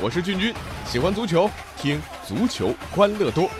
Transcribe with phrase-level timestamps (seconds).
[0.00, 0.54] 我是俊君，
[0.86, 3.50] 喜欢足球，听足球欢乐多。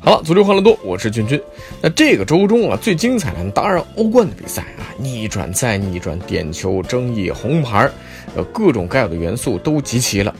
[0.00, 1.40] 好了，足球欢乐多，我是俊君。
[1.80, 7.88] 那这个周中啊，最精彩的当然欧冠的比赛啊，逆转再逆转，点球、争议、红牌，
[8.34, 10.34] 呃，各种该有的元素都集齐了。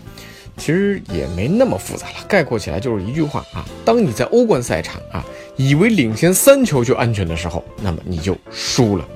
[0.57, 5.25] 其实也没那么复杂了，概括起来就是一句话啊：当你在欧冠赛场啊，
[5.57, 9.07] 以为领先三球就安全的时候，那么你就输了。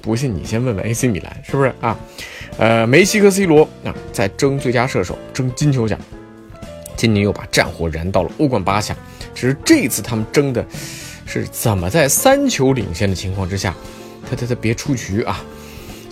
[0.00, 1.98] 不信你先问问 AC 米兰是不是啊？
[2.58, 5.98] 呃，梅西和 C 罗啊，在争最佳射手、争金球奖。
[6.96, 8.96] 今年又把战火燃到了欧冠八强，
[9.34, 10.64] 只是这次他们争的
[11.26, 13.74] 是怎么在三球领先的情况之下，
[14.30, 15.44] 他他他别出局啊！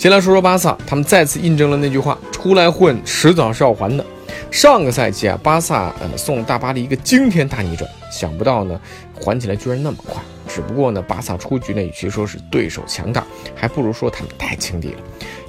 [0.02, 4.04] 先来说说巴萨，他们再次印证了那句话：出来混，迟早是要还的。
[4.50, 8.80] 上个赛季啊，巴萨呃送大巴黎一个惊天大逆转，想不到呢
[9.14, 10.20] 还起来居然那么快。
[10.48, 14.98] 只不过呢，巴萨出局呢，与其说是对手强大，还不如说他们太轻敌了。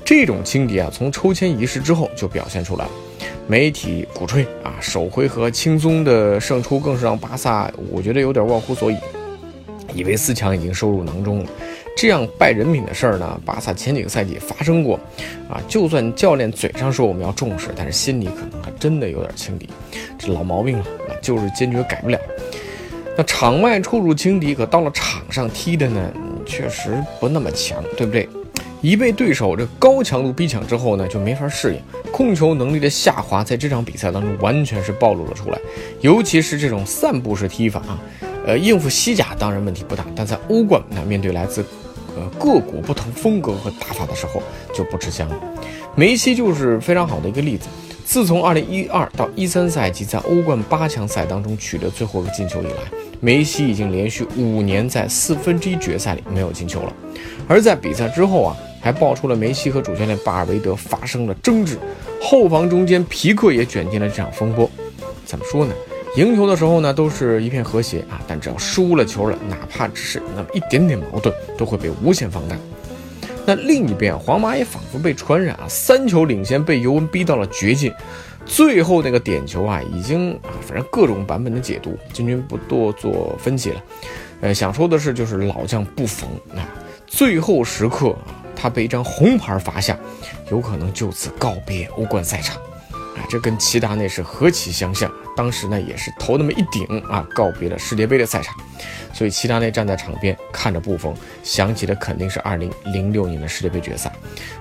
[0.05, 2.92] 这种轻敌啊，从抽签仪式之后就表现出来了。
[3.47, 8.97] 媒体鼓吹啊，首回合轻松的胜出，更是让巴萨我觉得有点忘乎所以，
[9.95, 11.49] 以为四强已经收入囊中了。
[11.95, 14.99] 这样败人品的事儿呢，巴萨前几个赛季发生过
[15.49, 15.61] 啊。
[15.67, 19.69] 就算教练嘴上说我们要重视，但是心里可能还真的有点轻敌，
[20.17, 22.19] 这老毛病了，那就是坚决改不了。
[23.16, 26.11] 那场外处处轻敌，可到了场上踢的呢，
[26.45, 28.27] 确实不那么强，对不对？
[28.81, 35.59] 一被对手这高强度逼抢之后呢，就没法适应，控球能力的下滑，在这场比赛当中完全是暴露了出来。
[36.02, 37.97] 尤其是这种散步式踢法啊，
[38.45, 41.64] 呃，应付西甲当然问题不大，但在欧冠那面对来自
[42.16, 44.42] 呃各国不同风格和打法的时候
[44.73, 45.36] 就不吃香了。
[45.95, 47.67] 梅西就是非常好的一个例子。
[48.05, 52.73] 自从2012到13赛季在欧冠八强赛当中取得最后一个进球以来，
[53.20, 56.93] 梅西已经连续五年在四分之一决赛里没有进球了。
[57.48, 58.55] 而在比赛之后啊。
[58.83, 61.80] 还爆出了梅西和主教练巴尔韦德发生了争执，
[62.21, 64.70] 后防中间皮克也卷进了这场风波。
[65.26, 65.73] 怎么说呢？
[66.15, 72.55] 赢球的时候呢，都是一片和谐啊，但只要输了球了，哪怕只是那么一点点矛盾，都会被无限放大。
[73.45, 77.91] 那另一边，皇马也仿佛被传染啊，三球领先被尤文逼到了绝境，
[78.45, 83.83] 最后那个点球啊，已经啊，反正各种版本的解读，金军不多做分析了。
[84.41, 86.61] 呃，想说的是，就是老将不逢啊，
[87.07, 88.39] 最后时刻啊。
[88.55, 89.97] 他被一张红牌罚下，
[90.49, 92.55] 有可能就此告别欧冠赛场，
[93.15, 95.11] 啊这跟齐达内是何其相像！
[95.35, 98.55] 当时呢也是头那么一顶啊，告别了世界杯的赛场。
[99.13, 104.11] 所以齐达内站在场边看着布冯，想起的肯定是2006年的世界杯决赛，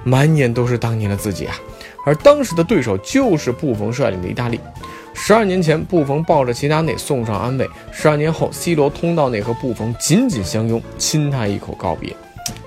[0.05, 1.57] 满眼都是当年的自己啊。
[2.05, 4.61] 而当时的对手就是布冯率领的意大利。
[5.15, 12.15] 十二年前，布冯抱着齐达内送上安慰；十二年后，C 罗通道内和布冯紧紧相拥，亲他一口告别。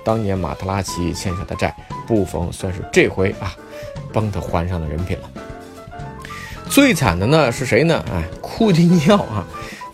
[0.04, 1.74] 当年马特拉齐欠下的债，
[2.06, 3.54] 布冯算是这回啊
[4.12, 5.30] 帮他还上了人品了。
[6.76, 8.04] 最惨的呢是谁呢？
[8.12, 9.42] 哎，库蒂尼奥啊，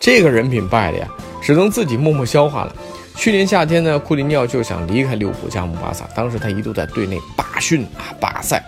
[0.00, 1.08] 这个人品败了呀，
[1.40, 2.74] 只能自己默默消化了。
[3.14, 8.60] 去年夏天呢，库蒂尼奥就想离开利物浦加盟巴萨，当时他一度在队内罢训啊罢赛，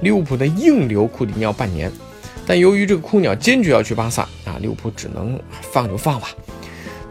[0.00, 1.90] 利物浦呢硬留库蒂尼奥半年，
[2.46, 6.28] 但由于这个库鸟坚决要去巴萨啊，利物浦只能放就放吧。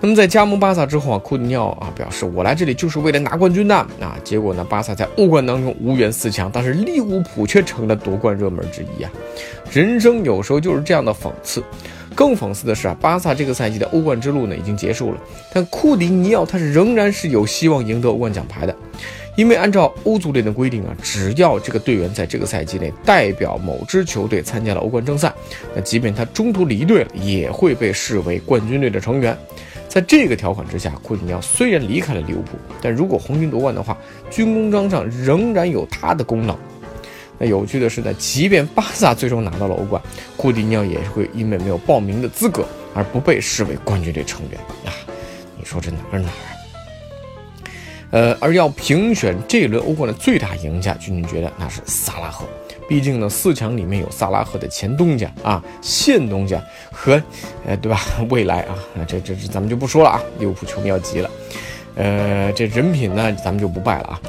[0.05, 4.15] 那么在加盟巴萨之后啊，库蒂尼奥啊表示我来这里就是为了拿冠军的啊。
[4.23, 9.11] 结果呢，巴萨在欧冠当中无缘四强，但是利物浦却成了夺冠热门之一啊。
[9.71, 11.63] 人生有时候就是这样的讽刺。
[12.13, 15.17] 更讽刺的是啊，巴萨这个赛季的欧冠之路呢已经结束了，
[15.51, 18.75] 但库蒂尼奥他仍然是有希望赢得欧冠奖牌的，
[19.35, 25.33] 因为按照欧足联的规定啊，只要这个队员在这个赛季内代表某支球队参加了欧冠正赛，
[25.73, 29.35] 那即便他中途离队了，也会被视为冠军队的成员。
[29.95, 33.97] 在这个条款之下，库蒂尼奥虽然离开了利物浦，但如果红军夺冠的话，
[34.29, 36.57] 军功章上仍然有他的功劳。
[37.37, 40.01] 那有趣的是呢，即便巴萨最终拿到了欧冠，
[40.35, 44.91] 库蒂尼奥也会因为没有报名的资格而不被视为冠军队成员啊！
[45.57, 46.64] 你说这哪儿哪儿？
[48.15, 52.45] 呃，而要评选这一轮欧冠的最大赢家，君君觉得那是萨拉赫。
[52.87, 56.63] 毕竟呢，四强里面有萨拉赫的前东家啊，现东家
[56.93, 57.21] 和，
[57.65, 57.99] 呃，对吧？
[58.29, 60.23] 未来啊，这这这咱们就不说了啊。
[60.39, 61.29] 利物浦球迷要急了，
[61.95, 64.21] 呃，这人品呢，咱们就不拜了啊。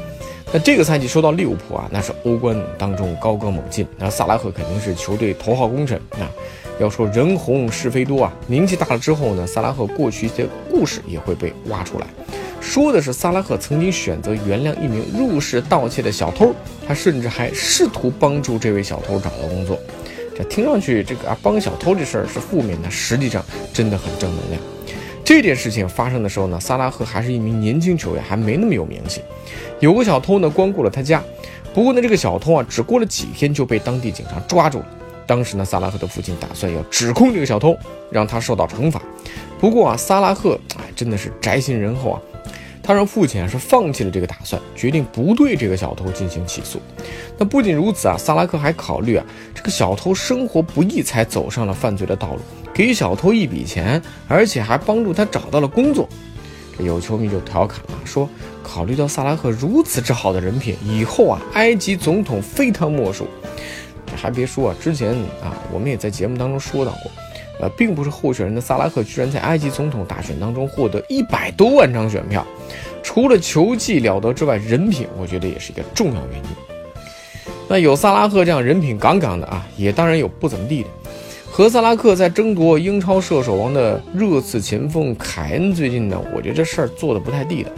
[0.53, 6.27] 那这个赛季说到利物浦啊，那是欧冠当中高歌猛进，那萨拉赫肯定是球队头号功臣啊。
[6.81, 12.07] 要说人红是非多啊，名气大了之后呢，萨拉赫过去一些故事也会被挖出来。
[12.67, 16.53] 说的是萨拉赫曾经选择原谅一名入室盗窃的小偷，
[16.87, 19.79] 他甚至还试图帮助这位小偷找到工作。
[20.37, 23.43] 这听上去这个啊帮小偷这事儿是负面的，实际上
[23.73, 24.61] 真的很正能量。
[25.25, 29.23] 这件事情发生的时候呢，萨拉赫还是一名年轻球员，还没那么有名气。
[29.79, 31.23] 有个小偷呢光顾了他家，
[31.73, 34.87] 不过呢这个小偷啊只过了几天就被当地警察抓住了。
[35.25, 37.77] 当时呢萨拉赫的父亲打算要指控这个小偷，
[38.11, 39.01] 让他受到惩罚。
[39.59, 42.21] 不过啊萨拉赫哎真的是宅心仁厚啊，
[42.87, 46.81] 他让父亲啊是放弃了这个打算，决定不对这个小偷进行起诉。
[47.37, 52.41] 那不仅如此啊，萨拉克还考虑啊这个小偷生活不易才走上了犯罪的道路。
[52.73, 56.09] 给小偷一笔钱，而且还帮助他找到了工作。
[56.79, 58.29] 这有球迷就调侃了，说
[58.63, 63.27] ：“考虑到萨拉赫如此之好的人品，以后啊，埃及总统非他莫属。”
[64.15, 65.13] 还别说啊，之前
[65.43, 67.11] 啊，我们也在节目当中说到过，
[67.61, 72.47] 呃，并不是候选人的萨拉赫居然在埃及总统大选当中获得一百多万张选票。
[73.03, 76.51] 除了球技了得之外，人品我觉得也是一个重要原因。
[77.69, 80.89] 那有萨拉赫这样人品杠杠的啊，也当然有不怎么地的。
[81.51, 87.71] 和萨拉克在争夺英超射手王的热刺前锋凯恩，最近呢，我觉得这事儿做的不太地道。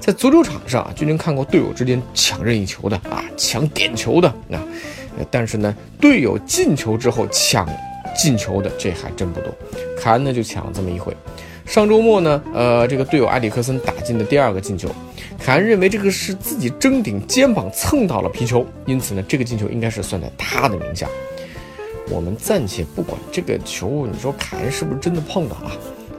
[0.00, 4.60] 在足球场上啊，君君看过队友之间抢任意球的啊，抢点球的啊，
[5.30, 7.64] 但是呢，队友进球之后抢
[8.14, 9.54] 进球的这还真不多。
[9.96, 11.16] 凯恩呢就抢了这么一回。
[11.64, 14.90] 上周末呢，呃，这个队友埃里克森打进的第二个进球，
[15.38, 21.08] 凯恩认为这个是自己争顶肩膀蹭到了皮球，因此呢，这个进球应该是算在他的名下。
[22.10, 25.70] 我们暂且不管这个球，你说凯恩是不是真的碰到了？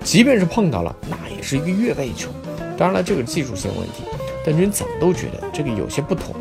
[0.01, 2.30] 即便是碰到了，那也是一个越位球。
[2.78, 4.04] 当然了，这个技术性问题，
[4.46, 6.34] 但君怎么都觉得这个有些不妥。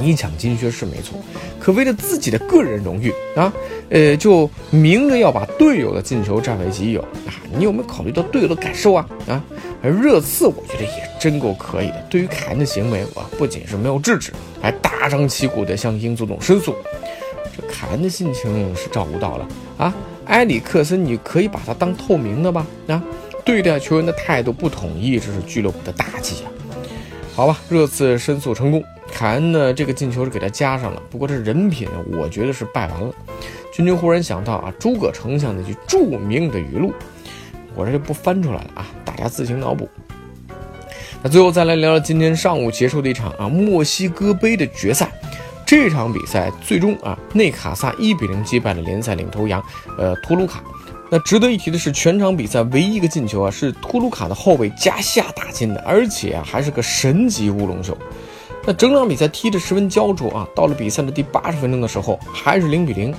[0.00, 1.18] 你抢金靴是没错，
[1.58, 3.52] 可为了自己的个人荣誉啊，
[3.90, 9.08] 呃，就明着要把队友的进球占为己有啊，你有没有考虑到队友的感受啊？
[9.28, 9.42] 啊，
[9.82, 16.74] 而热刺我觉得也真够可以的，对于凯恩的行为，我不仅是没有制止，还大张旗鼓地向英足总申诉。
[17.56, 19.48] 这凯恩的心情是照顾到了
[19.78, 19.94] 啊，
[20.26, 22.66] 埃里克森，你可以把他当透明的吧？
[22.88, 23.02] 啊，
[23.44, 26.52] 对待球员的态度不统一，这是俱乐部的大忌啊。
[27.34, 28.82] 好吧，热刺申诉成功，
[29.16, 33.10] 凯恩呢这个进球是给他加上了，不过这人品我觉得是败完了。
[33.72, 36.92] 君君忽然想到啊，诸葛丞相那句著名的语录，
[37.74, 39.88] 我这就不翻出来了啊，大家自行脑补。
[41.22, 45.10] 那最后再来聊聊今天上午结束的一场啊墨西哥杯的决赛。
[45.64, 49.64] 这场比赛最终啊，内卡萨一比零击败了联赛领头羊，
[49.96, 50.62] 呃，托卢卡。
[51.10, 57.96] 那值得一提的是，全场比赛唯一一个进球啊，是托卢卡的后卫加夏打进的，而且啊，还是个神级乌龙球。
[58.66, 63.14] 那整场比赛踢得十分焦灼啊，到了比赛的第八十分钟的时候，还是零比零。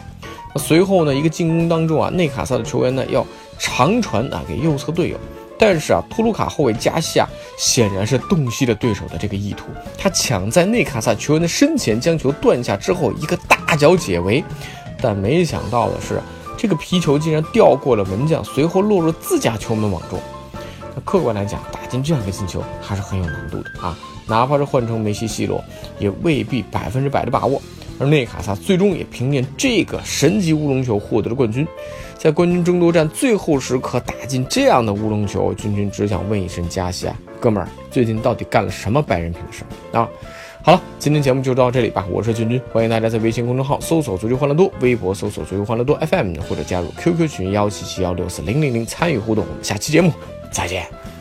[0.54, 3.26] 那随后呢，一个进攻当中啊，内卡萨的球员呢要
[3.58, 5.18] 长传啊给右侧队友。
[5.60, 7.28] 但是啊，托卢卡后卫加西亚
[7.58, 9.68] 显然是洞悉了对手的这个意图，
[9.98, 14.44] 他抢在内卡萨球员的身前将球断下之后，一个大脚解围，
[15.02, 16.22] 但没想到的是，
[16.56, 20.20] 这个皮球竟然掉过了门将，随后落入自家球门网中。
[20.94, 23.98] 那客观来讲，打进这样一个进球还是很有难度的啊，
[24.28, 25.64] 哪怕是换成梅西、C 罗，
[26.00, 27.62] 也未必百分之百的把握。
[28.00, 31.66] 而内卡萨最终也凭借这个神级乌龙球获得了冠军。
[32.16, 40.10] 在冠军争夺战最后时刻打进这样的乌龙球，君君只想问一声加西啊，哥们儿，最近到底干了什么白人品的事儿啊？
[40.62, 42.06] 好了，今天节目就到这里吧。
[42.12, 49.46] 我是君君，欢迎大家在微信公众号搜索“足球欢乐多”，微博搜索“足球欢乐多 FM”，或者加入 QQ 群幺七七幺六四零零零参与互动。
[49.48, 50.12] 我们下期节目
[50.52, 51.17] 再见。